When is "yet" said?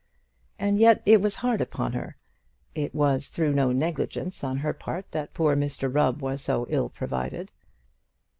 0.79-1.03